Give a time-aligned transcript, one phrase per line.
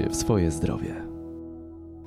[0.00, 0.94] się w swoje zdrowie.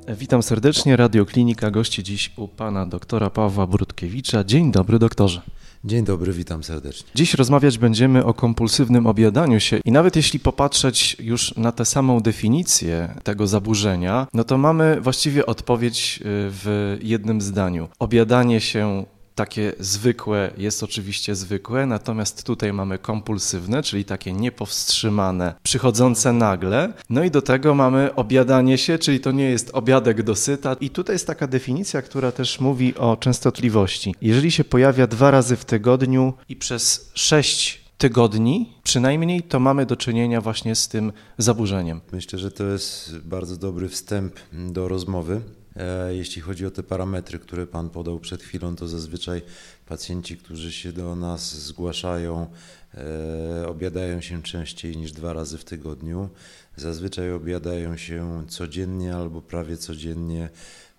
[0.08, 4.44] Witam serdecznie, Radioklinika gości dziś u pana doktora Pawła Brudkiewicza.
[4.44, 5.42] Dzień dobry doktorze.
[5.86, 7.10] Dzień dobry, witam serdecznie.
[7.16, 12.20] Dziś rozmawiać będziemy o kompulsywnym objadaniu się i nawet jeśli popatrzeć już na tę samą
[12.20, 17.88] definicję tego zaburzenia, no to mamy właściwie odpowiedź y, w jednym zdaniu.
[17.99, 19.05] Objadanie się
[19.36, 26.94] takie zwykłe jest oczywiście zwykłe, natomiast tutaj mamy kompulsywne, czyli takie niepowstrzymane, przychodzące nagle.
[27.09, 30.73] No i do tego mamy obiadanie się, czyli to nie jest obiadek dosyta.
[30.73, 34.16] I tutaj jest taka definicja, która też mówi o częstotliwości.
[34.21, 39.95] Jeżeli się pojawia dwa razy w tygodniu i przez sześć tygodni przynajmniej, to mamy do
[39.95, 42.02] czynienia właśnie z tym zaburzeniem.
[42.12, 45.41] Myślę, że to jest bardzo dobry wstęp do rozmowy.
[45.76, 49.41] E, jeśli chodzi o te parametry, które Pan podał przed chwilą, to zazwyczaj
[49.86, 52.48] pacjenci, którzy się do nas zgłaszają,
[52.94, 56.30] e, obiadają się częściej niż dwa razy w tygodniu.
[56.76, 60.49] Zazwyczaj obiadają się codziennie albo prawie codziennie,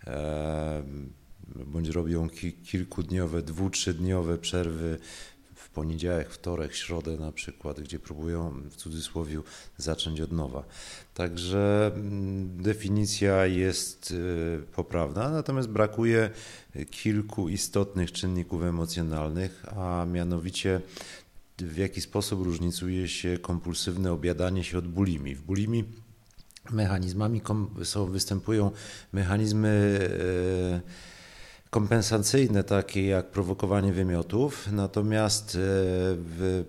[0.06, 0.82] e,
[1.66, 2.28] bądź robią
[2.64, 4.98] kilkudniowe, dwu, trzydniowe przerwy
[5.74, 9.40] poniedziałek, wtorek, środę na przykład, gdzie próbują w cudzysłowie
[9.76, 10.64] zacząć od nowa.
[11.14, 16.30] Także mm, definicja jest y, poprawna, natomiast brakuje
[16.90, 20.80] kilku istotnych czynników emocjonalnych, a mianowicie
[21.58, 25.34] w jaki sposób różnicuje się kompulsywne obiadanie się od bulimi.
[25.34, 25.84] W bulimi
[26.70, 27.42] mechanizmami
[27.82, 28.70] są, występują
[29.12, 29.98] mechanizmy
[30.72, 30.80] yy,
[31.74, 35.58] kompensacyjne, takie jak prowokowanie wymiotów, natomiast e,
[36.16, 36.64] w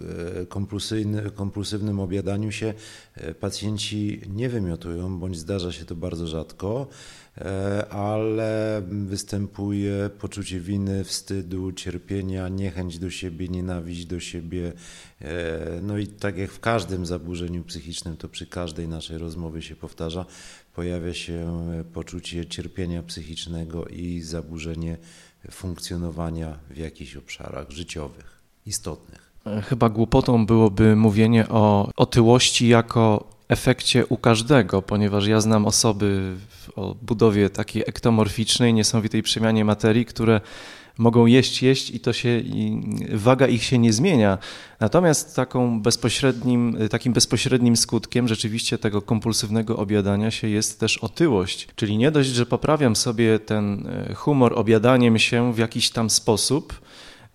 [0.00, 2.74] e, kompulsywnym obiadaniu się
[3.14, 6.86] e, pacjenci nie wymiotują, bądź zdarza się to bardzo rzadko,
[7.90, 14.72] ale występuje poczucie winy, wstydu, cierpienia, niechęć do siebie, nienawiść do siebie.
[15.82, 20.26] No i tak jak w każdym zaburzeniu psychicznym, to przy każdej naszej rozmowie się powtarza,
[20.80, 24.96] pojawia się poczucie cierpienia psychicznego i zaburzenie
[25.50, 29.32] funkcjonowania w jakichś obszarach życiowych, istotnych.
[29.64, 36.36] Chyba głupotą byłoby mówienie o otyłości jako efekcie u każdego, ponieważ ja znam osoby
[36.76, 40.40] o budowie takiej ektomorficznej, niesamowitej przemianie materii, które
[40.98, 44.38] mogą jeść, jeść i to się, i waga ich się nie zmienia.
[44.80, 51.68] Natomiast taką bezpośrednim, takim bezpośrednim skutkiem rzeczywiście tego kompulsywnego obiadania się jest też otyłość.
[51.76, 56.80] Czyli nie dość, że poprawiam sobie ten e, humor obiadaniem się w jakiś tam sposób,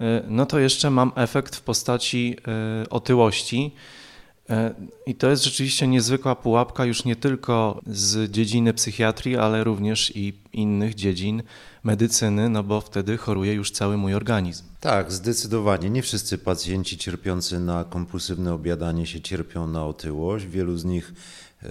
[0.01, 3.71] e, no to jeszcze mam efekt w postaci e, otyłości.
[5.05, 10.33] I to jest rzeczywiście niezwykła pułapka już nie tylko z dziedziny psychiatrii, ale również i
[10.53, 11.43] innych dziedzin
[11.83, 14.63] medycyny, no bo wtedy choruje już cały mój organizm.
[14.79, 15.89] Tak, zdecydowanie.
[15.89, 20.45] Nie wszyscy pacjenci cierpiący na kompulsywne obiadanie się cierpią na otyłość.
[20.45, 21.13] Wielu z nich
[21.63, 21.67] e,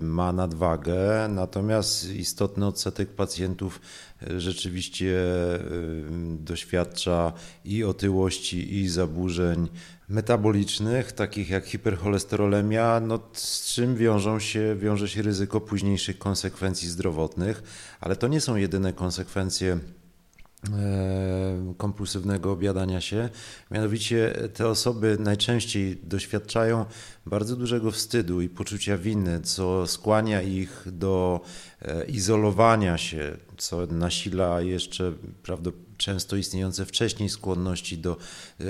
[0.00, 3.80] ma nadwagę, natomiast istotny odsetek pacjentów
[4.22, 5.60] e, rzeczywiście e,
[6.44, 7.32] doświadcza
[7.64, 9.68] i otyłości, i zaburzeń
[10.08, 17.62] metabolicznych, takich jak hipercholesterolemia, no, z czym wiążą się, wiąże się ryzyko późniejszych konsekwencji zdrowotnych,
[18.00, 19.78] ale to nie są jedyne konsekwencje
[20.72, 23.28] e, kompulsywnego obiadania się.
[23.70, 26.84] Mianowicie te osoby najczęściej doświadczają
[27.26, 31.40] bardzo dużego wstydu i poczucia winy, co skłania ich do
[31.82, 35.12] e, izolowania się, co nasila jeszcze
[35.42, 38.16] prawdopodobnie często istniejące wcześniej skłonności do
[38.60, 38.64] e,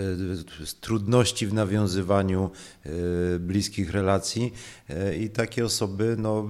[0.80, 2.50] trudności w nawiązywaniu
[2.84, 2.90] e,
[3.38, 4.52] bliskich relacji
[4.88, 6.48] e, i takie osoby no,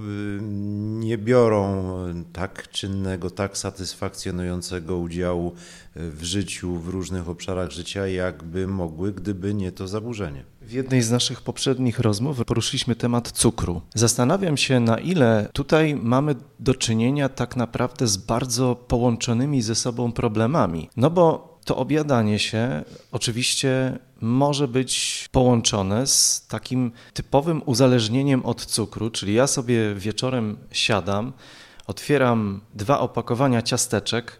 [0.99, 1.85] nie biorą
[2.33, 5.55] tak czynnego, tak satysfakcjonującego udziału
[5.95, 10.43] w życiu w różnych obszarach życia, jakby mogły, gdyby nie to zaburzenie.
[10.61, 13.81] W jednej z naszych poprzednich rozmów poruszyliśmy temat cukru.
[13.93, 20.11] Zastanawiam się, na ile tutaj mamy do czynienia tak naprawdę z bardzo połączonymi ze sobą
[20.11, 20.89] problemami.
[20.97, 29.09] No bo to obiadanie się oczywiście może być połączone z takim typowym uzależnieniem od cukru,
[29.09, 31.33] czyli ja sobie wieczorem siadam,
[31.87, 34.39] otwieram dwa opakowania ciasteczek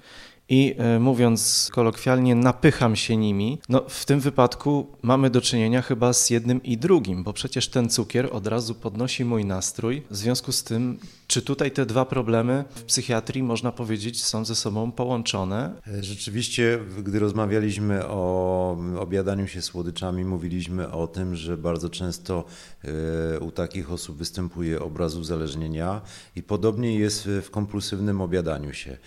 [0.49, 6.13] i e, mówiąc kolokwialnie, napycham się nimi, no w tym wypadku mamy do czynienia chyba
[6.13, 10.03] z jednym i drugim, bo przecież ten cukier od razu podnosi mój nastrój.
[10.09, 10.99] W związku z tym,
[11.35, 15.81] czy tutaj te dwa problemy w psychiatrii, można powiedzieć, są ze sobą połączone?
[16.01, 22.43] Rzeczywiście, gdy rozmawialiśmy o obiadaniu się słodyczami, mówiliśmy o tym, że bardzo często
[22.83, 26.01] e, u takich osób występuje obraz uzależnienia
[26.35, 28.97] i podobnie jest w kompulsywnym obiadaniu się.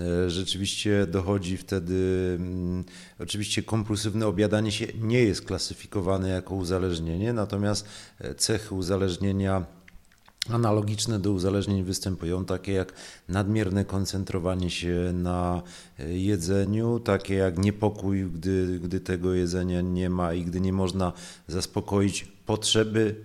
[0.00, 1.94] E, rzeczywiście dochodzi wtedy,
[2.40, 2.84] mm,
[3.18, 7.86] oczywiście kompulsywne obiadanie się nie jest klasyfikowane jako uzależnienie, natomiast
[8.18, 9.77] e, cechy uzależnienia
[10.50, 12.92] analogiczne do uzależnień występują, takie jak
[13.28, 15.62] nadmierne koncentrowanie się na
[15.98, 21.12] e, jedzeniu, takie jak niepokój, gdy, gdy tego jedzenia nie ma i gdy nie można
[21.46, 23.24] zaspokoić potrzeby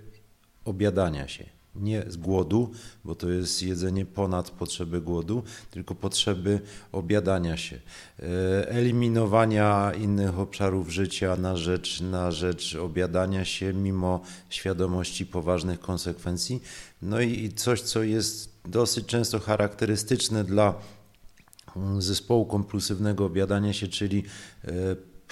[0.65, 2.71] obiadania się nie z głodu,
[3.05, 6.59] bo to jest jedzenie ponad potrzeby głodu, tylko potrzeby
[6.91, 7.79] obiadania się,
[8.19, 16.61] e, eliminowania innych obszarów życia na rzecz, na rzecz obiadania się mimo świadomości poważnych konsekwencji.
[17.01, 20.73] No i coś, co jest dosyć często charakterystyczne dla
[21.75, 24.23] mm, zespołu kompulsywnego obiadania się, czyli
[24.65, 24.71] e,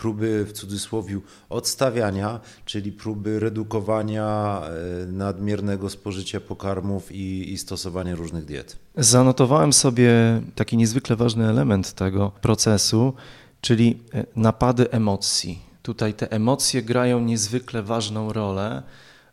[0.02, 1.20] próby w cudzysłowie
[1.50, 8.78] odstawiania, czyli próby redukowania e, nadmiernego spożycia pokarmów i, i stosowania różnych diet.
[8.98, 10.12] Zanotowałem sobie
[10.56, 13.14] taki niezwykle ważny element tego procesu,
[13.62, 15.62] czyli e, napady emocji.
[15.84, 18.84] Tutaj te emocje grają niezwykle ważną rolę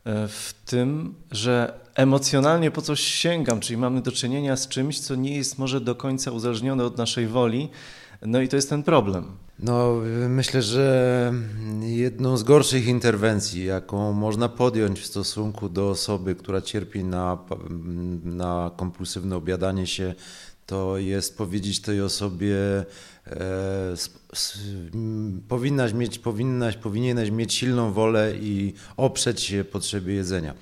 [0.04, 5.14] e, w tym, że emocjonalnie po coś sięgam, czyli mamy do czynienia z czymś, co
[5.14, 7.68] nie jest może do końca uzależnione od naszej woli,
[8.22, 9.24] no i to jest ten problem.
[9.58, 9.94] No,
[10.28, 11.32] myślę, że
[11.80, 17.38] jedną z gorszych interwencji, jaką można podjąć w stosunku do osoby, która cierpi na,
[18.24, 20.14] na kompulsywne obiadanie się,
[20.66, 22.56] to jest powiedzieć tej osobie,
[23.26, 23.94] e,
[25.48, 30.54] powinnaś mieć, powinnaś, powinieneś mieć silną wolę i oprzeć się potrzebie jedzenia.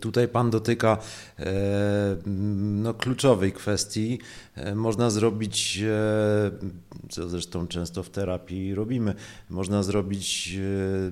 [0.00, 0.98] Tutaj Pan dotyka
[1.38, 4.18] e, no, kluczowej kwestii.
[4.54, 6.50] E, można zrobić, e,
[7.08, 9.14] co zresztą często w terapii robimy,
[9.50, 10.58] można zrobić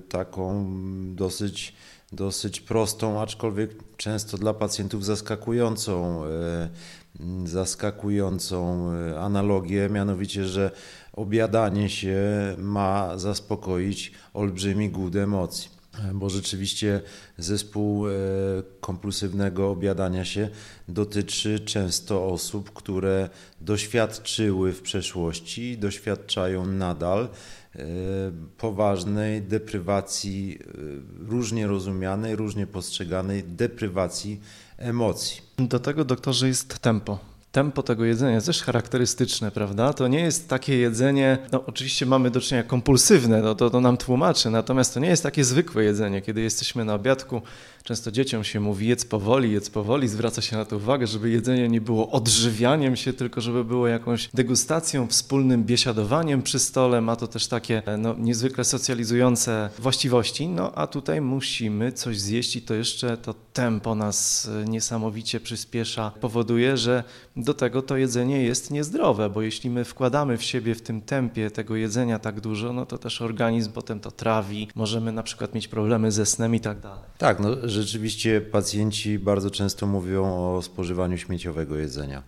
[0.09, 0.67] taką
[1.15, 1.75] dosyć,
[2.13, 6.23] dosyć prostą, aczkolwiek często dla pacjentów zaskakującą,
[7.45, 8.91] zaskakującą
[9.21, 10.71] analogię, mianowicie, że
[11.13, 12.23] obiadanie się
[12.59, 15.74] ma zaspokoić olbrzymi głód emocji
[16.15, 17.01] bo rzeczywiście
[17.39, 18.13] zespół e,
[18.81, 20.49] kompulsywnego obiadania się
[20.89, 23.29] dotyczy często osób, które
[23.61, 27.29] doświadczyły w przeszłości, doświadczają nadal
[27.77, 27.79] e,
[28.59, 34.41] poważnej deprywacji, e, różnie rozumianej, różnie postrzeganej deprywacji
[34.77, 35.43] emocji.
[35.59, 39.93] Do tego doktorze jest tempo tempo tego jedzenia jest też charakterystyczne, prawda?
[39.93, 43.97] To nie jest takie jedzenie, no oczywiście mamy do czynienia kompulsywne, no to, to nam
[43.97, 47.43] tłumaczy, natomiast to nie jest takie zwykłe jedzenie, kiedy jesteśmy na obiadku,
[47.85, 51.69] często dzieciom się mówi jedz powoli, jedz powoli, zwraca się na to uwagę, żeby jedzenie
[51.69, 57.27] nie było odżywianiem się, tylko żeby było jakąś degustacją, wspólnym biesiadowaniem przy stole, ma to
[57.27, 63.17] też takie no, niezwykle socjalizujące właściwości, no a tutaj musimy coś zjeść i to jeszcze
[63.17, 67.05] to tempo nas niesamowicie przyspiesza, powoduje, że
[67.37, 71.51] do tego to jedzenie jest niezdrowe, bo jeśli my wkładamy w siebie w tym tempie
[71.51, 75.69] tego jedzenia tak dużo, no to też organizm potem to trawi, możemy na przykład mieć
[75.69, 77.05] problemy ze snem i tak dalej.
[77.19, 82.23] Tak, no rzeczywiście pacjenci bardzo często mówią o spożywaniu śmieciowego jedzenia.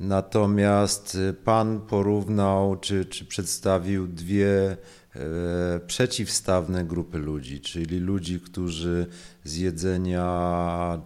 [0.00, 4.76] Natomiast pan porównał czy, czy przedstawił dwie
[5.18, 9.06] E, przeciwstawne grupy ludzi, czyli ludzi, którzy
[9.44, 11.02] z jedzenia,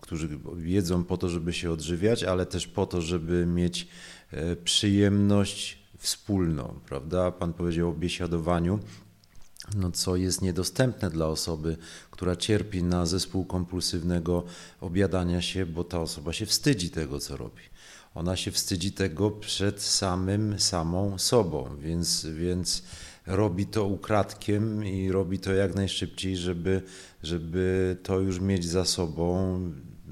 [0.00, 3.88] którzy jedzą po to, żeby się odżywiać, ale też po to, żeby mieć
[4.30, 7.30] e, przyjemność wspólną, prawda?
[7.30, 8.78] Pan powiedział o biesiadowaniu,
[9.76, 11.76] no co jest niedostępne dla osoby,
[12.10, 14.44] która cierpi na zespół kompulsywnego
[14.80, 17.62] obiadania się, bo ta osoba się wstydzi tego, co robi.
[18.14, 22.82] Ona się wstydzi tego przed samym, samą sobą, więc, więc
[23.26, 26.82] robi to ukradkiem i robi to jak najszybciej, żeby,
[27.22, 29.60] żeby to już mieć za sobą,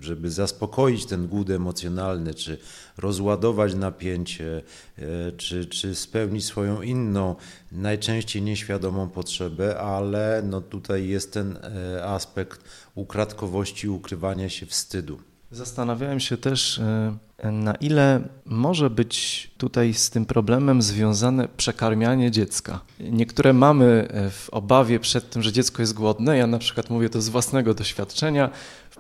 [0.01, 2.59] żeby zaspokoić ten głód emocjonalny, czy
[2.99, 4.63] rozładować napięcie,
[4.99, 5.03] e,
[5.33, 7.35] czy, czy spełnić swoją inną,
[7.73, 12.65] najczęściej nieświadomą potrzebę, ale no tutaj jest ten e, aspekt
[12.95, 15.19] ukradkowości, ukrywania się wstydu.
[15.51, 22.81] Zastanawiałem się też, e, na ile może być tutaj z tym problemem związane przekarmianie dziecka.
[23.01, 27.23] Niektóre mamy w obawie przed tym, że dziecko jest głodne, ja na przykład mówię to
[27.23, 28.51] z własnego doświadczenia,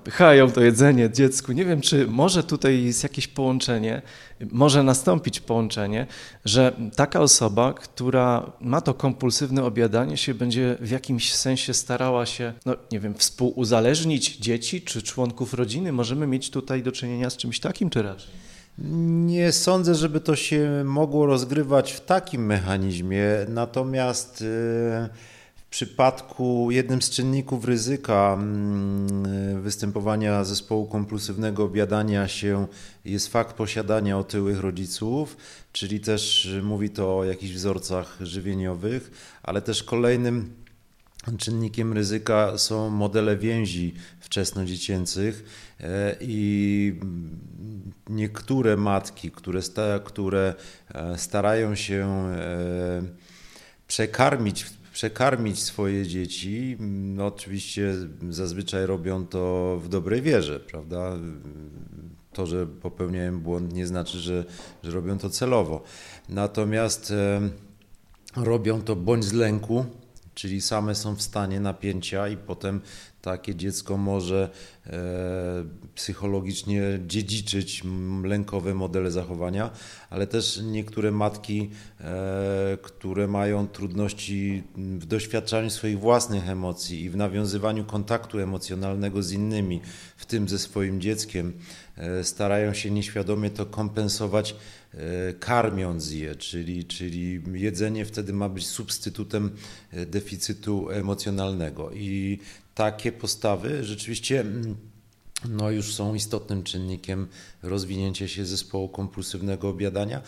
[0.08, 1.52] wpychają to jedzenie dziecku.
[1.52, 4.02] Nie wiem, czy może tutaj jest jakieś połączenie,
[4.50, 6.06] może nastąpić połączenie,
[6.44, 12.52] że taka osoba, która ma to kompulsywne obiadanie się, będzie w jakimś sensie starała się,
[12.66, 15.92] no nie wiem, współuzależnić dzieci czy członków rodziny.
[15.92, 18.30] Możemy mieć tutaj do czynienia z czymś takim, czy raczej?
[19.26, 24.40] Nie sądzę, żeby to się mogło rozgrywać w takim mechanizmie, natomiast.
[24.40, 25.37] Yy
[25.70, 32.66] przypadku jednym z czynników ryzyka mm, występowania zespołu kompulsywnego obiadania się
[33.04, 35.36] jest fakt posiadania otyłych rodziców,
[35.72, 39.10] czyli też mówi to o jakichś wzorcach żywieniowych,
[39.42, 40.50] ale też kolejnym
[41.38, 45.44] czynnikiem ryzyka są modele więzi wczesnodziecięcych
[45.80, 47.00] e, i
[48.08, 49.60] niektóre matki, które,
[50.04, 50.54] które
[50.94, 53.02] e, starają się e,
[53.88, 54.66] przekarmić,
[54.98, 57.94] przekarmić swoje dzieci, no oczywiście
[58.30, 61.16] zazwyczaj robią to w dobrej wierze, prawda?
[62.32, 64.44] To, że popełniają błąd nie znaczy, że,
[64.82, 65.82] że robią to celowo.
[66.28, 67.12] Natomiast
[68.36, 69.84] robią to bądź z lęku,
[70.38, 72.80] czyli same są w stanie napięcia i potem
[73.22, 74.50] takie dziecko może
[74.86, 74.90] e,
[75.94, 77.82] psychologicznie dziedziczyć
[78.24, 79.70] lękowe modele zachowania,
[80.10, 87.16] ale też niektóre matki, e, które mają trudności w doświadczaniu swoich własnych emocji i w
[87.16, 89.80] nawiązywaniu kontaktu emocjonalnego z innymi,
[90.16, 91.52] w tym ze swoim dzieckiem,
[91.96, 94.54] e, starają się nieświadomie to kompensować
[95.40, 99.50] karmiąc je, czyli, czyli jedzenie wtedy ma być substytutem
[99.92, 101.90] deficytu emocjonalnego.
[101.92, 102.38] I
[102.74, 104.76] takie postawy rzeczywiście mm,
[105.48, 107.26] no już są istotnym czynnikiem
[107.62, 110.22] rozwinięcia się zespołu kompulsywnego obiadania,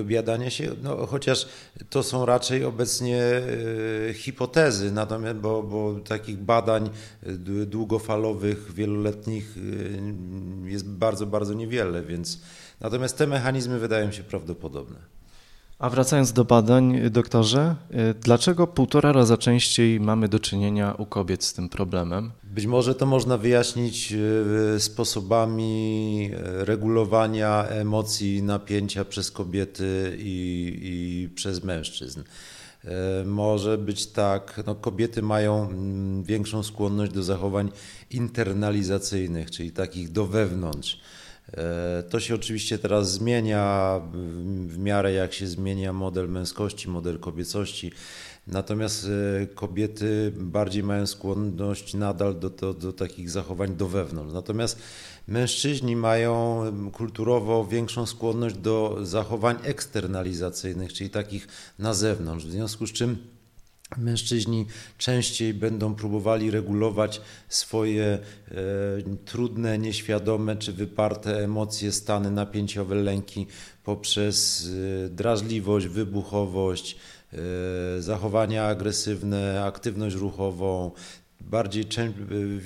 [0.00, 1.48] obiadania się, no, chociaż
[1.90, 6.90] to są raczej obecnie e, hipotezy, natomiast, bo, bo takich badań
[7.66, 9.56] długofalowych, wieloletnich
[10.66, 12.40] e, jest bardzo, bardzo niewiele, więc
[12.84, 14.96] natomiast te mechanizmy wydają się prawdopodobne.
[15.78, 17.76] A wracając do badań, doktorze,
[18.10, 22.30] y, dlaczego półtora raza częściej mamy do czynienia u kobiet z tym problemem?
[22.44, 24.12] Być może to można wyjaśnić
[24.76, 32.22] y, sposobami y, regulowania emocji, napięcia przez kobiety i, i przez mężczyzn.
[33.24, 37.72] Może być tak, no kobiety mają mm, większą skłonność do zachowań
[38.10, 41.00] internalizacyjnych, czyli takich do wewnątrz
[42.10, 44.00] to się oczywiście teraz zmienia
[44.66, 47.92] w miarę jak się zmienia model męskości, model kobiecości.
[48.46, 49.06] Natomiast
[49.42, 54.34] e, kobiety bardziej mają skłonność nadal do, do, do takich zachowań do wewnątrz.
[54.34, 54.78] Natomiast
[55.28, 61.48] mężczyźni mają kulturowo większą skłonność do zachowań eksternalizacyjnych, czyli takich
[61.78, 62.46] na zewnątrz.
[62.46, 63.33] W związku z czym
[63.98, 64.66] Mężczyźni
[64.98, 68.54] częściej będą próbowali regulować swoje e,
[69.24, 73.46] trudne, nieświadome czy wyparte emocje, stany napięciowe, lęki
[73.84, 74.68] poprzez
[75.06, 76.96] e, drażliwość, wybuchowość,
[77.32, 77.36] e,
[78.02, 80.90] zachowania agresywne, aktywność ruchową,
[81.50, 81.84] bardziej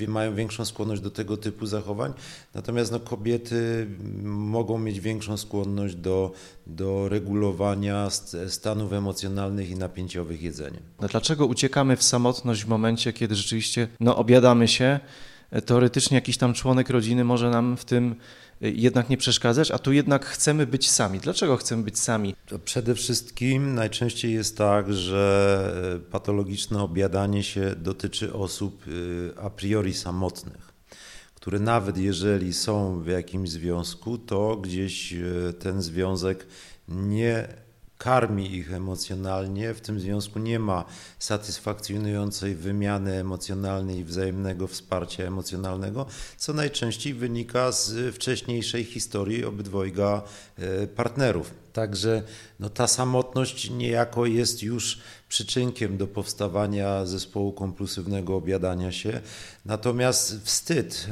[0.01, 2.13] y, mają większą skłonność do tego typu zachowań,
[2.55, 3.87] natomiast no, kobiety
[4.25, 6.33] mogą mieć większą skłonność do,
[6.67, 8.09] do regulowania
[8.49, 10.83] stanów emocjonalnych i napięciowych jedzeniem.
[11.01, 15.01] No, dlaczego uciekamy w samotność w momencie, kiedy rzeczywiście no, obiadamy się?
[15.67, 18.15] Teoretycznie jakiś tam członek rodziny może nam w tym
[18.61, 21.19] jednak nie przeszkadzać, a tu jednak chcemy być sami.
[21.19, 22.35] Dlaczego chcemy być sami?
[22.47, 28.85] To przede wszystkim najczęściej jest tak, że e, patologiczne obiadanie się dotyczy osób
[29.37, 30.73] e, a priori samotnych,
[31.35, 36.47] które nawet jeżeli są w jakimś związku, to gdzieś e, ten związek
[36.89, 37.49] nie
[37.99, 39.75] karmi ich emocjonalnie.
[39.75, 40.85] W tym związku nie ma
[41.19, 50.23] satysfakcjonującej wymiany emocjonalnej i wzajemnego wsparcia emocjonalnego, co najczęściej wynika z wcześniejszej historii obydwojga
[50.59, 51.55] e, partnerów.
[51.73, 52.23] Także
[52.61, 59.21] no, ta samotność niejako jest już przyczynkiem do powstawania zespołu kompulsywnego obiadania się.
[59.65, 61.07] Natomiast wstyd.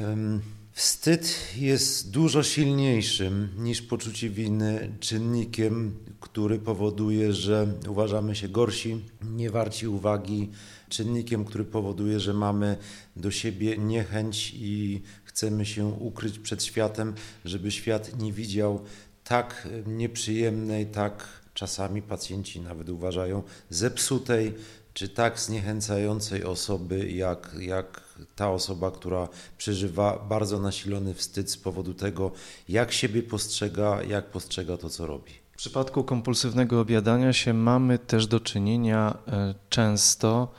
[0.77, 9.51] Wstyd jest dużo silniejszym niż poczucie winy czynnikiem, który powoduje, że uważamy się gorsi, nie
[9.51, 10.49] warci uwagi,
[10.89, 12.77] czynnikiem, który powoduje, że mamy
[13.15, 17.13] do siebie niechęć i chcemy się ukryć przed światem,
[17.45, 18.81] żeby świat nie widział
[19.23, 24.53] tak nieprzyjemnej, tak czasami pacjenci nawet uważają zepsutej
[24.93, 28.03] czy tak zniechęcającej osoby, jak, jak
[28.35, 32.31] ta osoba, która przeżywa bardzo nasilony wstyd z powodu tego,
[32.69, 35.46] jak siebie postrzega, jak postrzega to, co robi.
[35.57, 40.51] W przypadku kompulsywnego obiadania się mamy też do czynienia e, często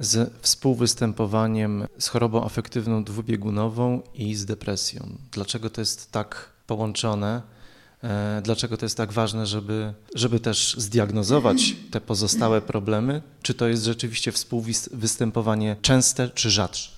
[0.00, 5.18] z współwystępowaniem z chorobą afektywną dwubiegunową i z depresją.
[5.32, 7.42] Dlaczego to jest tak połączone?
[8.04, 13.22] E, dlaczego to jest tak ważne, żeby, żeby też zdiagnozować te pozostałe problemy?
[13.42, 16.97] Czy to jest rzeczywiście współwystępowanie częste czy rzadsze?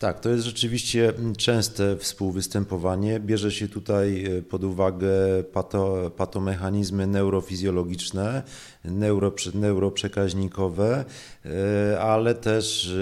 [0.00, 3.20] Tak, to jest rzeczywiście częste współwystępowanie.
[3.20, 5.08] Bierze się tutaj e, pod uwagę
[5.52, 8.42] pato, patomechanizmy neurofizjologiczne,
[8.84, 11.04] neuro, neuroprzekaźnikowe,
[11.44, 12.94] e, ale też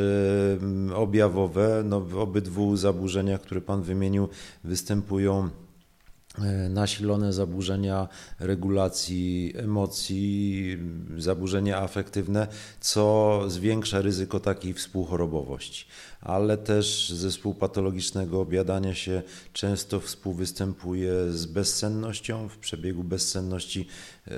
[0.94, 1.82] objawowe.
[1.84, 4.28] No, w obydwu zaburzeniach, które Pan wymienił,
[4.64, 5.67] występują E,
[6.70, 10.78] nasilone zaburzenia regulacji emocji,
[11.18, 12.46] zaburzenia afektywne,
[12.80, 15.86] co zwiększa ryzyko takiej współchorobowości.
[16.20, 22.48] Ale też zespół patologicznego objadania się często współwystępuje z bezsennością.
[22.48, 23.86] W przebiegu bezsenności
[24.26, 24.32] e,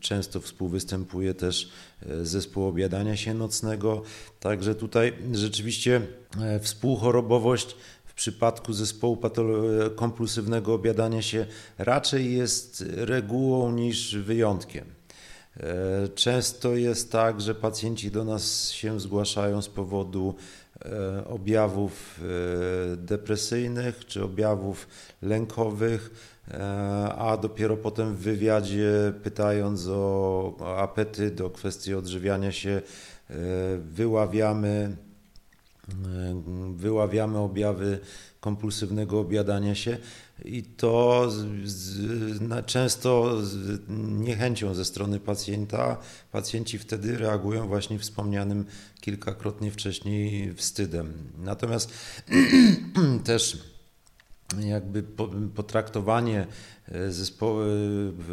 [0.00, 1.70] często współwystępuje też
[2.02, 4.02] e, zespół objadania się nocnego.
[4.40, 6.00] Także tutaj rzeczywiście
[6.60, 7.76] współchorobowość
[8.20, 9.18] przypadku zespołu
[9.96, 11.46] kompulsywnego obiadania się
[11.78, 14.84] raczej jest regułą niż wyjątkiem.
[15.56, 20.34] E, często jest tak, że pacjenci do nas się zgłaszają z powodu
[20.84, 22.20] e, objawów
[22.92, 24.88] e, depresyjnych czy objawów
[25.22, 26.10] lękowych,
[27.18, 32.82] a dopiero potem w wywiadzie, pytając o apetyt, o kwestię odżywiania się,
[33.78, 34.96] wyławiamy
[36.74, 38.00] wyławiamy objawy
[38.40, 39.98] kompulsywnego obiadania się
[40.44, 43.80] i to z, z, często z
[44.18, 45.96] niechęcią ze strony pacjenta.
[46.32, 48.64] Pacjenci wtedy reagują właśnie wspomnianym
[49.00, 51.12] kilkakrotnie wcześniej wstydem.
[51.38, 51.92] Natomiast
[53.24, 53.69] też
[54.58, 55.02] jakby
[55.54, 56.46] potraktowanie
[56.88, 57.10] e,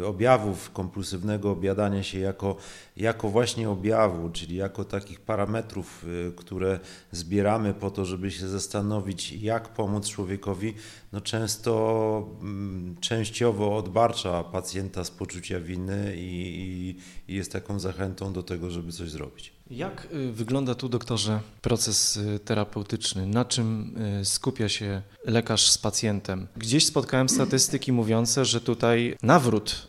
[0.00, 2.56] e, objawów kompulsywnego obiadania się jako,
[2.96, 6.80] jako właśnie objawu, czyli jako takich parametrów, e, które
[7.12, 10.74] zbieramy po to, żeby się zastanowić, jak pomóc człowiekowi,
[11.12, 16.96] no często mm, częściowo odbarcza pacjenta z poczucia winy i,
[17.28, 19.57] i jest taką zachętą do tego, żeby coś zrobić.
[19.70, 23.26] Jak y, wygląda tu, doktorze, proces y, terapeutyczny?
[23.26, 26.46] Na czym y, skupia się lekarz z pacjentem?
[26.56, 29.88] Gdzieś spotkałem statystyki mówiące, że tutaj nawrót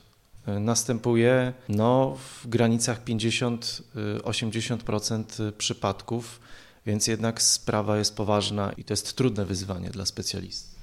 [0.59, 6.39] następuje no, w granicach 50-80% przypadków,
[6.85, 10.78] więc jednak sprawa jest poważna i to jest trudne wyzwanie dla specjalisty.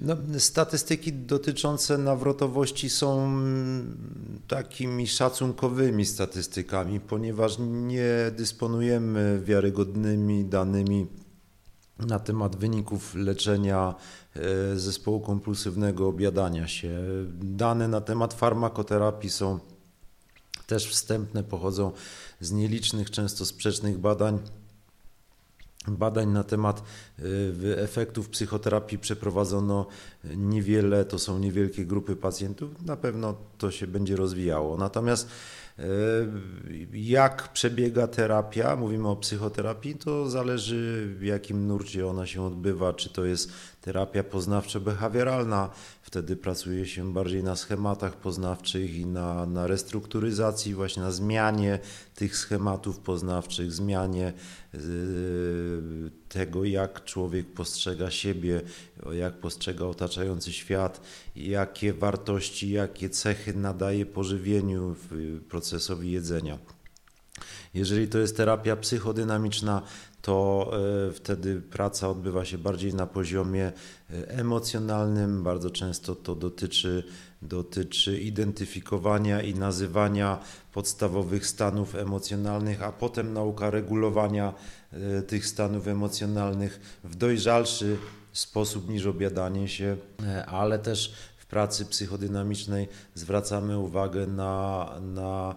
[0.00, 3.38] No, statystyki dotyczące nawrotowości są
[4.48, 11.06] takimi szacunkowymi statystykami, ponieważ nie dysponujemy wiarygodnymi danymi
[11.98, 13.94] na temat wyników leczenia
[14.36, 17.00] e, zespołu kompulsywnego objadania się.
[17.42, 19.58] Dane na temat farmakoterapii są
[20.66, 21.92] też wstępne, pochodzą
[22.40, 24.38] z nielicznych, często sprzecznych badań
[25.88, 26.82] Badań na temat
[27.18, 29.86] y, efektów psychoterapii przeprowadzono
[30.24, 34.76] niewiele, to są niewielkie grupy pacjentów, na pewno to się będzie rozwijało.
[34.76, 35.28] Natomiast
[35.78, 35.82] y,
[36.92, 43.08] jak przebiega terapia, mówimy o psychoterapii, to zależy w jakim nurcie ona się odbywa, czy
[43.08, 45.68] to jest terapia poznawczo-behawioralna,
[46.02, 51.78] wtedy pracuje się bardziej na schematach poznawczych i na, na restrukturyzacji, właśnie na zmianie
[52.14, 54.32] tych schematów poznawczych, zmianie
[54.74, 54.80] yy,
[56.28, 58.60] tego, jak człowiek postrzega siebie,
[59.12, 61.00] jak postrzega otaczający świat,
[61.36, 64.96] jakie wartości, jakie cechy nadaje pożywieniu,
[65.48, 66.58] procesowi jedzenia.
[67.74, 69.82] Jeżeli to jest terapia psychodynamiczna,
[70.22, 70.70] to
[71.08, 75.42] e, wtedy praca odbywa się bardziej na poziomie e, emocjonalnym.
[75.42, 77.04] Bardzo często to dotyczy,
[77.42, 80.38] dotyczy identyfikowania i nazywania
[80.72, 84.54] podstawowych stanów emocjonalnych, a potem nauka regulowania
[84.92, 87.96] e, tych stanów emocjonalnych w dojrzalszy
[88.32, 89.96] sposób niż obiadanie się,
[90.46, 95.56] ale też w pracy psychodynamicznej zwracamy uwagę na, na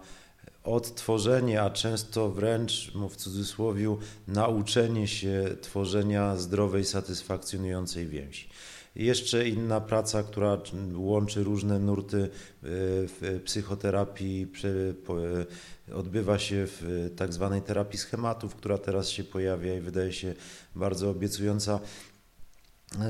[0.65, 3.97] odtworzenie, a często wręcz, w cudzysłowie,
[4.27, 8.49] nauczenie się tworzenia zdrowej, satysfakcjonującej więzi.
[8.95, 10.57] Jeszcze inna praca, która
[10.93, 12.27] łączy różne nurty e,
[13.07, 14.47] w psychoterapii,
[15.89, 20.33] e, odbywa się w tak zwanej terapii schematów, która teraz się pojawia i wydaje się
[20.75, 21.79] bardzo obiecująca.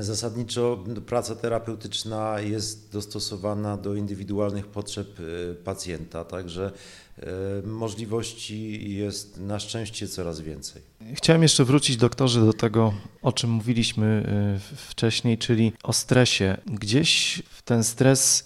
[0.00, 6.72] Zasadniczo praca terapeutyczna jest dostosowana do indywidualnych potrzeb e, pacjenta, także
[7.18, 7.26] e,
[7.66, 10.82] możliwości jest na szczęście coraz więcej.
[11.14, 16.56] Chciałem jeszcze wrócić, doktorze, do tego, o czym mówiliśmy e, wcześniej, czyli o stresie.
[16.66, 18.44] Gdzieś ten stres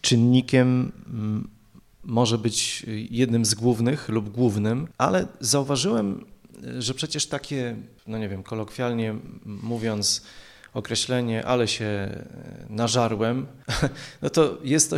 [0.00, 1.48] czynnikiem mm,
[2.04, 6.24] może być jednym z głównych lub głównym, ale zauważyłem,
[6.78, 9.14] że przecież takie, no nie wiem, kolokwialnie
[9.44, 10.22] mówiąc,
[10.74, 12.08] określenie, ale się
[12.74, 13.46] nażarłem,
[14.22, 14.96] no to jest to,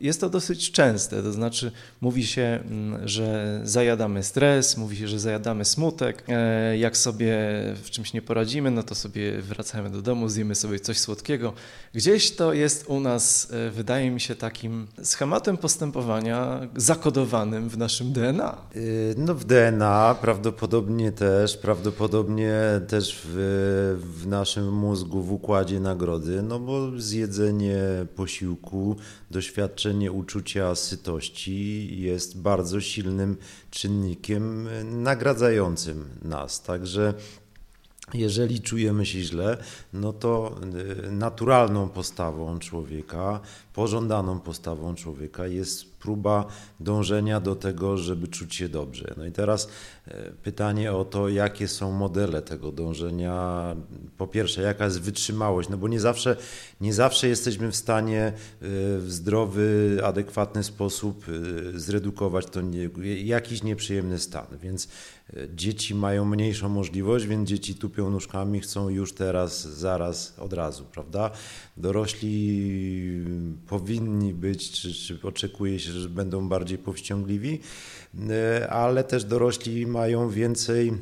[0.00, 1.22] jest to dosyć częste.
[1.22, 6.24] To znaczy, mówi się, mm, że zajadamy stres, mówi się, że zajadamy smutek.
[6.28, 7.36] E, jak sobie
[7.82, 11.52] w czymś nie poradzimy, no to sobie wracamy do domu, zjemy sobie coś słodkiego.
[11.94, 18.12] Gdzieś to jest u nas, e, wydaje mi się, takim schematem postępowania zakodowanym w naszym
[18.12, 18.56] DNA.
[19.16, 22.54] No w DNA prawdopodobnie też, prawdopodobnie
[22.88, 27.78] też w, w naszym mózgu w układzie nagrody, no bo zjedzenie
[28.16, 28.96] posiłku,
[29.30, 33.36] doświadczenie uczucia sytości jest bardzo silnym
[33.70, 34.68] czynnikiem
[35.02, 36.62] nagradzającym nas.
[36.62, 37.14] Także
[38.14, 39.56] jeżeli czujemy się źle,
[39.92, 40.56] no to
[41.06, 43.40] y, naturalną postawą człowieka,
[43.76, 46.46] pożądaną postawą człowieka jest próba
[46.80, 49.14] dążenia do tego, żeby czuć się dobrze.
[49.16, 49.68] No i teraz
[50.08, 53.76] e, pytanie o to, jakie są modele tego dążenia.
[54.18, 56.36] Po pierwsze, jaka jest wytrzymałość, no bo nie zawsze,
[56.80, 58.32] nie zawsze jesteśmy w stanie e,
[58.98, 62.88] w zdrowy, adekwatny sposób e, zredukować to nie,
[63.24, 64.88] jakiś nieprzyjemny stan, więc
[65.54, 71.30] dzieci mają mniejszą możliwość, więc dzieci tupią nóżkami, chcą już teraz, zaraz, od razu, prawda?
[71.76, 73.24] Dorośli
[73.68, 77.60] powinni być, czy, czy oczekuje się, że będą bardziej powściągliwi,
[78.30, 80.92] e, ale też dorośli mają więcej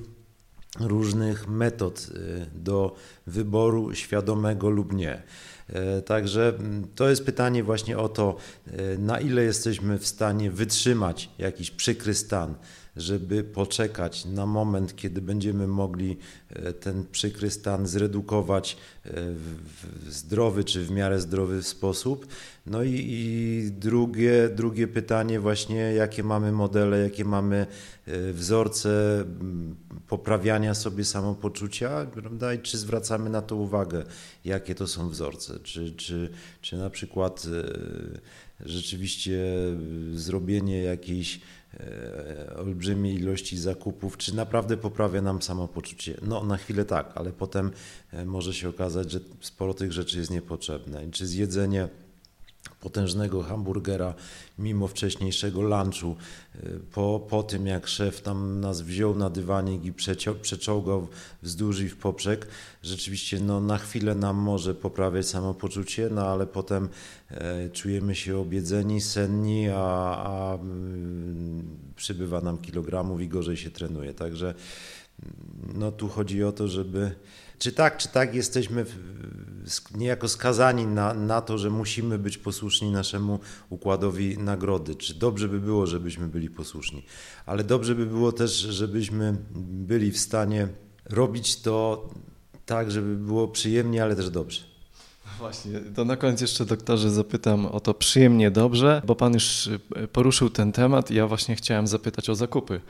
[0.81, 2.97] różnych metod e, do
[3.27, 5.23] wyboru świadomego lub nie.
[5.69, 6.53] E, także
[6.95, 8.37] to jest pytanie właśnie o to,
[8.99, 12.55] na ile jesteśmy w stanie wytrzymać jakiś przykry stan
[12.97, 16.17] żeby poczekać na moment, kiedy będziemy mogli
[16.51, 22.27] e, ten przykry stan zredukować e, w zdrowy czy w miarę zdrowy sposób.
[22.67, 27.67] No i, i drugie, drugie pytanie właśnie, jakie mamy modele, jakie mamy
[28.04, 29.25] e, wzorce
[30.09, 32.55] poprawiania sobie samopoczucia, prawda?
[32.55, 34.05] I czy zwracamy na to uwagę,
[34.45, 37.47] jakie to są wzorce, czy, czy, czy na przykład
[38.61, 39.43] rzeczywiście
[40.15, 41.41] zrobienie jakiejś
[41.81, 46.15] E, olbrzymiej ilości zakupów, czy naprawdę poprawia nam samopoczucie?
[46.23, 47.71] No na chwilę tak, ale potem
[48.13, 51.11] e, może się okazać, że sporo tych rzeczy jest niepotrzebne.
[51.11, 51.89] Czy zjedzenie
[52.85, 54.15] potężnego hamburgera
[54.59, 56.17] mimo wcześniejszego lunchu.
[56.93, 59.93] Po, po tym jak szef tam nas wziął na dywanik i
[60.43, 61.09] przeczołgał
[61.43, 62.47] wzdłuż i w poprzek,
[62.83, 66.89] rzeczywiście no, na chwilę nam może poprawiać samopoczucie, no ale potem
[67.31, 74.15] e, czujemy się obiedzeni, senni, a, a mm, przybywa nam kilogramów i gorzej się trenuje.
[74.15, 77.15] Także mm, no, tu chodzi o to, żeby
[77.65, 78.87] czy tak, czy tak jesteśmy
[79.95, 83.39] niejako skazani na, na to, że musimy być posłuszni naszemu
[83.71, 84.95] układowi nagrody.
[84.95, 87.05] Czy dobrze by było, żebyśmy byli posłuszni,
[87.47, 90.69] ale dobrze by było też, żebyśmy byli w stanie
[91.05, 92.09] robić to
[92.67, 94.61] tak, żeby było przyjemnie, ale też dobrze.
[95.39, 100.09] Właśnie, to na koniec jeszcze doktorze zapytam o to przyjemnie dobrze, bo pan już e,
[100.09, 102.81] poruszył ten temat i ja właśnie chciałem zapytać o zakupy.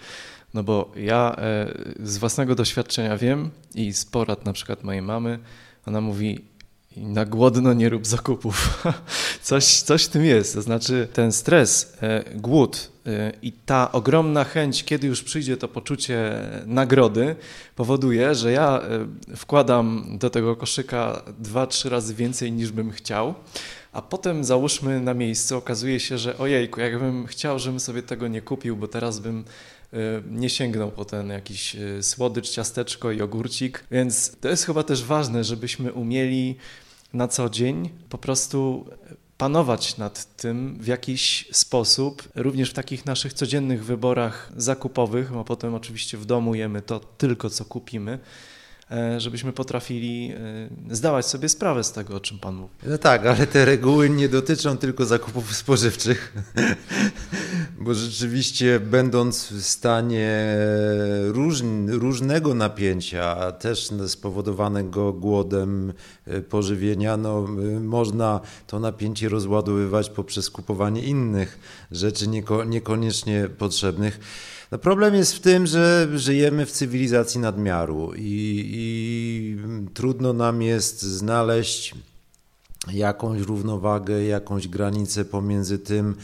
[0.55, 5.38] No bo ja e, z własnego doświadczenia wiem i z porad na przykład mojej mamy,
[5.87, 6.45] ona mówi,
[6.97, 8.85] na głodno nie rób zakupów.
[9.43, 10.55] Coś, coś w tym jest.
[10.55, 15.69] To znaczy ten stres, e, głód e, i ta ogromna chęć, kiedy już przyjdzie to
[15.69, 16.33] poczucie
[16.67, 17.37] nagrody,
[17.77, 18.83] powoduje, że ja
[19.37, 23.35] wkładam do tego koszyka dwa, trzy razy więcej niż bym chciał.
[23.93, 28.43] A potem załóżmy na miejscu, okazuje się, że ojejku, jakbym chciał, żebym sobie tego nie
[28.43, 29.45] kupił, bo teraz bym
[30.30, 33.85] nie sięgnął po ten jakiś y, słodycz, ciasteczko i ogórcik.
[33.90, 36.57] Więc to jest chyba też ważne, żebyśmy umieli
[37.12, 38.87] na co dzień po prostu
[39.38, 45.74] panować nad tym w jakiś sposób, również w takich naszych codziennych wyborach zakupowych, a potem
[45.74, 48.18] oczywiście w domu jemy to tylko, co kupimy
[48.90, 50.33] E, żebyśmy potrafili
[50.90, 52.74] e, zdawać sobie sprawę z tego, o czym Pan mówi.
[52.87, 56.33] No tak, ale te reguły nie dotyczą tylko zakupów spożywczych,
[57.85, 60.57] bo rzeczywiście będąc w stanie
[61.27, 65.92] róż, różnego napięcia, też spowodowanego głodem
[66.27, 67.47] e, pożywienia, no,
[67.81, 71.59] można to napięcie rozładowywać poprzez kupowanie innych
[71.90, 74.20] rzeczy nieko, niekoniecznie potrzebnych.
[74.70, 79.57] No problem jest w tym, że żyjemy w cywilizacji nadmiaru i, i
[79.94, 81.94] trudno nam jest znaleźć
[82.92, 86.14] jakąś równowagę, jakąś granicę pomiędzy tym,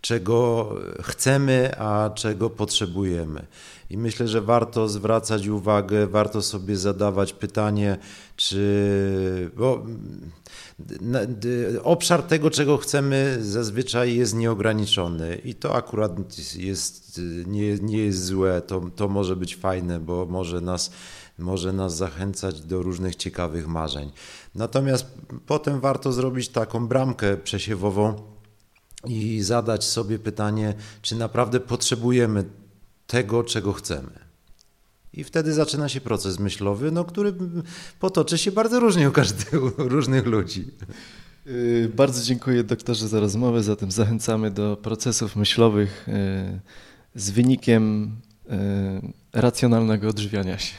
[0.00, 0.68] czego
[1.02, 3.46] chcemy, a czego potrzebujemy.
[3.90, 7.98] I myślę, że warto zwracać uwagę, warto sobie zadawać pytanie,
[8.36, 9.50] czy.
[9.56, 9.86] Bo
[11.82, 16.12] obszar tego, czego chcemy, zazwyczaj jest nieograniczony i to akurat
[16.56, 20.90] jest, nie, nie jest złe, to, to może być fajne, bo może nas,
[21.38, 24.12] może nas zachęcać do różnych ciekawych marzeń.
[24.54, 25.06] Natomiast
[25.46, 28.37] potem warto zrobić taką bramkę przesiewową
[29.06, 32.44] i zadać sobie pytanie, czy naprawdę potrzebujemy
[33.06, 34.28] tego, czego chcemy.
[35.12, 37.34] I wtedy zaczyna się proces myślowy, no, który
[38.00, 40.70] potoczy się bardzo różnie u każdego, u różnych ludzi.
[41.46, 46.60] Y, bardzo dziękuję doktorze za rozmowę, zatem zachęcamy do procesów myślowych y,
[47.14, 48.50] z wynikiem y,
[49.32, 50.74] racjonalnego odżywiania się.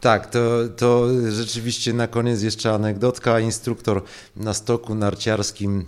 [0.00, 3.40] Tak, to, to rzeczywiście na koniec jeszcze anegdotka.
[3.40, 4.02] Instruktor
[4.36, 5.84] na stoku narciarskim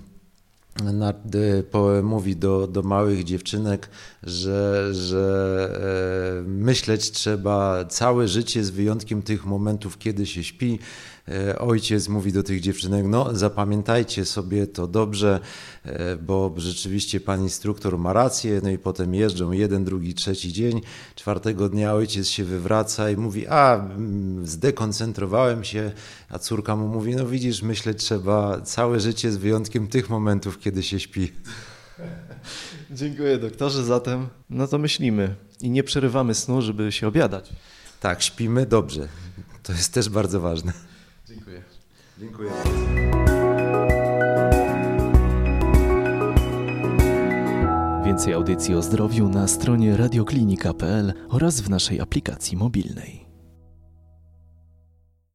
[0.84, 1.14] na,
[1.70, 3.88] po, mówi do, do małych dziewczynek,
[4.22, 10.78] że, że e, myśleć trzeba całe życie z wyjątkiem tych momentów, kiedy się śpi.
[11.30, 15.40] E, ojciec mówi do tych dziewczynek, no zapamiętajcie sobie to dobrze,
[15.84, 20.80] e, bo rzeczywiście pan instruktor ma rację, no i potem jeżdżą jeden, drugi, trzeci dzień,
[21.14, 25.92] czwartego dnia ojciec się wywraca i mówi, a mm, zdekoncentrowałem się,
[26.28, 30.82] a córka mu mówi, no widzisz, myśleć trzeba całe życie z wyjątkiem tych momentów, kiedy
[30.82, 31.32] się śpi.
[32.90, 37.50] Dziękuję doktorze, zatem no to myślimy i nie przerywamy snu, żeby się obiadać.
[38.00, 39.08] Tak, śpimy dobrze.
[39.62, 40.72] To jest też bardzo ważne.
[41.28, 41.62] Dziękuję.
[42.18, 42.50] Dziękuję.
[48.04, 53.27] Więcej audycji o zdrowiu na stronie radioklinika.pl oraz w naszej aplikacji mobilnej.